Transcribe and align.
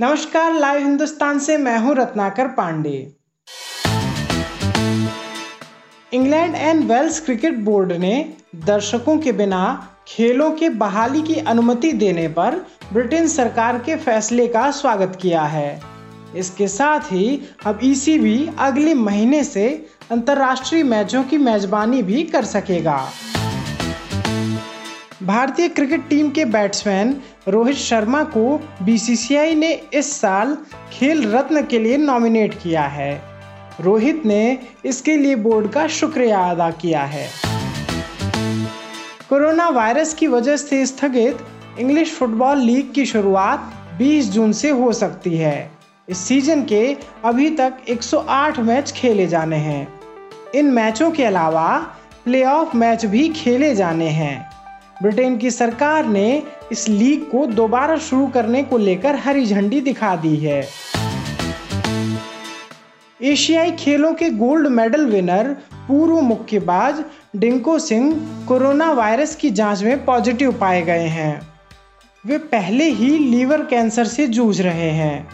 नमस्कार, 0.00 0.52
लाइव 0.54 0.82
हिंदुस्तान 0.82 1.38
से 1.38 1.56
मैं 1.56 1.78
हूँ 1.78 1.94
Ratnakar 1.96 2.48
Pandey. 2.48 2.90
England 6.12 6.54
and 6.54 6.84
Wales 6.84 7.18
cricket 7.20 7.56
board 7.58 7.92
ने 7.92 8.12
दर्शकों 8.66 9.16
के 9.18 9.32
बिना 9.32 9.62
खेलों 10.08 10.50
के 10.50 10.68
बहाली 10.68 11.22
की 11.22 11.34
अनुमति 11.34 11.92
देने 11.92 12.28
पर 12.28 12.56
ब्रिटेन 12.92 13.26
सरकार 13.28 13.78
के 13.78 13.96
फैसले 13.96 14.46
का 14.46 14.70
स्वागत 14.70 15.18
किया 15.22 15.42
है। 15.42 15.80
इसके 16.36 16.68
साथ 16.68 17.12
ही 17.12 17.40
अब 17.66 17.80
ईसीबी 17.82 18.50
अगले 18.58 18.94
महीने 18.94 19.44
से 19.44 19.68
अंतर्राष्ट्रीय 20.10 20.82
मैचों 20.82 21.24
की 21.24 21.38
मेजबानी 21.38 22.02
भी 22.02 22.22
कर 22.22 22.44
सकेगा। 22.44 22.98
भारतीय 25.28 25.68
क्रिकेट 25.68 26.08
टीम 26.08 26.30
के 26.30 26.44
बैट्समैन 26.44 27.22
रोहित 27.48 27.76
शर्मा 27.76 28.22
को 28.24 28.68
बीसीसीआई 28.82 29.54
ने 29.54 29.82
इस 29.94 30.20
साल 30.20 30.58
खेल 30.92 31.32
रत्न 31.32 31.62
के 31.66 31.78
लिए 31.78 31.96
नॉमिनेट 31.96 32.54
किया 32.54 32.82
है। 32.82 33.22
रोहित 33.80 34.22
ने 34.26 34.58
इसके 34.84 35.16
लिए 35.16 35.36
बोर्ड 35.36 35.70
का 35.70 35.86
शुक्रिया 35.88 36.38
अदा 36.38 36.70
किया 36.70 37.02
है। 37.04 37.28
कोरोना 39.28 39.68
वायरस 39.68 40.14
की 40.14 40.26
वजह 40.26 40.56
से 40.56 40.86
स्थगित 40.86 41.38
इंग्लिश 41.78 42.12
फुटबॉल 42.12 42.58
लीग 42.58 42.92
की 42.92 43.06
शुरुआत 43.06 43.72
20 43.98 44.30
जून 44.30 44.52
से 44.52 44.70
हो 44.70 44.92
सकती 44.92 45.36
है। 45.36 45.70
इस 46.08 46.18
सीज़न 46.18 46.64
के 46.64 46.96
अभी 47.24 47.50
तक 47.50 47.74
108 47.88 48.58
मैच 48.58 48.92
खेले 48.92 49.26
जाने 49.26 49.56
हैं। 49.56 49.88
इन 50.54 50.66
मैचों 50.66 51.10
के 51.10 51.24
अलावा 51.24 51.78
प्लेऑफ 52.24 52.74
मैच 52.74 53.06
भी 53.06 53.28
खेले 53.28 53.74
जाने 53.74 54.08
हैं। 54.08 54.57
ब्रिटेन 55.02 55.36
की 55.38 55.50
सरकार 55.50 56.06
ने 56.06 56.42
इस 56.72 56.88
लीग 56.88 57.24
को 57.24 57.46
दोबारा 57.46 57.96
शुरू 57.98 58.26
करने 58.26 58.62
को 58.62 58.78
लेकर 58.78 59.16
हरी 59.16 59.44
झंडी 59.46 59.80
दिखा 59.80 60.14
दी 60.16 60.36
है। 60.36 60.62
एशियाई 63.20 63.70
खेलों 63.70 64.12
के 64.14 64.30
गोल्ड 64.30 64.66
मेडल 64.68 65.06
विनर 65.06 65.52
पूर्व 65.88 66.20
मुक्केबाज 66.20 67.02
डिंको 67.36 67.78
सिंह 67.78 68.12
कोरोना 68.48 68.90
वायरस 68.92 69.36
की 69.36 69.50
जाँच 69.50 69.82
में 69.82 70.04
पॉजिटिव 70.04 70.52
पाए 70.52 70.82
गए 70.82 71.06
हैं। 71.08 71.40
वे 72.24 72.38
पहले 72.38 72.84
ही 72.84 73.08
लीवर 73.18 73.62
कैंसर 73.62 74.04
से 74.04 74.26
जूझ 74.26 74.60
रहे 74.60 74.90
हैं। 74.90 75.28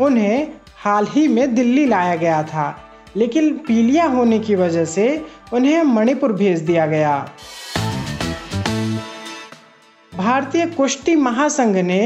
उन्हें 0.00 0.48
हाल 0.76 1.06
ही 1.10 1.26
में 1.28 1.54
दिल्ली 1.54 1.86
लाया 1.86 2.14
गया 2.16 2.42
था, 2.42 2.76
लेकिन 3.16 3.50
पीलिया 3.66 4.04
होने 4.06 4.38
की 4.38 4.54
वजह 4.54 4.84
से 4.84 5.06
उन्हें 5.52 5.82
मणिपुर 5.82 6.32
भेज 6.32 6.60
दिया 6.60 6.86
गया। 6.86 7.28
भारतीय 10.16 10.64
कुश्ती 10.66 11.14
महासंघ 11.16 11.76
ने 11.76 12.02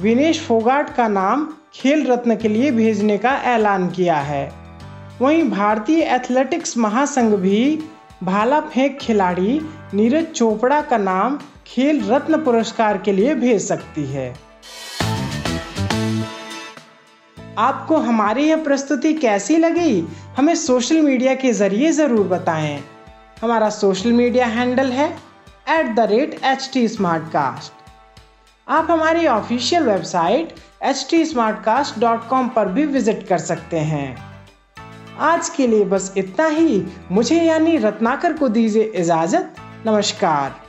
विनेश 0.00 0.40
फोगाट 0.40 0.88
का 0.94 1.06
नाम 1.08 1.46
खेल 1.74 2.06
रत्न 2.06 2.36
के 2.36 2.48
लिए 2.48 2.70
भेजने 2.70 3.18
का 3.18 3.34
ऐलान 3.48 3.88
किया 3.90 4.16
है। 4.20 4.50
वहीं 5.20 5.48
भारतीय 5.50 6.02
एथलेटिक्स 6.04 6.76
महासंघ 6.78 7.32
भी 7.34 7.78
भाला 8.22 8.60
फेंक 8.62 8.98
खिलाड़ी 9.00 9.60
नीरज 9.94 10.26
चोपड़ा 10.26 10.80
का 10.82 10.98
नाम 10.98 11.38
खेल 11.66 12.04
रत्न 12.08 12.42
पुरस्कार 12.44 12.98
के 12.98 13.12
लिए 13.12 13.34
भेज 13.34 13.62
सकती 13.62 14.06
है। 14.06 14.28
आपको 17.58 17.96
हमारी 18.00 18.48
यह 18.48 18.62
प्रस्तुति 18.64 19.12
कैसी 19.14 19.56
लगी, 19.56 20.00
हमें 20.36 20.54
सोशल 20.56 21.00
मीडिया 21.00 21.34
के 21.34 21.52
ज़रिए 21.52 21.92
ज़रूर 21.92 22.26
बताएँ। 22.28 22.78
हमारा 23.42 23.68
सोशल 23.72 24.12
मीडिया 24.12 24.46
हैंडल 24.48 24.90
है 24.92 25.14
at 25.72 25.86
the 25.86 26.00
rate 26.00 26.34
H 26.44 26.70
T 26.72 26.88
smart 26.88 27.24
cast 27.24 27.72
आप 28.68 28.90
हमारी 28.90 29.26
official 29.26 29.82
website 29.82 30.54
H 30.82 31.06
T 31.10 31.24
smart 31.24 31.62
cast 31.64 31.98
dot 31.98 32.28
com 32.28 32.48
पर 32.48 32.68
भी 32.68 32.84
विज़िट 32.86 33.26
कर 33.28 33.38
सकते 33.38 33.78
हैं। 33.78 34.16
आज 35.18 35.48
के 35.48 35.66
लिए 35.66 35.84
बस 35.84 36.12
इतना 36.16 36.46
ही। 36.46 36.82
मुझे 37.12 37.40
यानी 37.42 37.76
रत्नाकर 37.76 38.32
को 38.32 38.48
दीजिए 38.48 38.82
इजाज़त। 38.82 39.54
नमस्कार। 39.86 40.60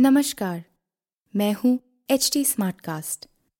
नमस्कार। 0.00 0.62
मैं 1.34 1.52
हूँ 1.52 1.78
एच 2.10 2.30
टी 2.32 2.44
स्मार्ट 2.44 2.80
कास्ट 2.80 3.26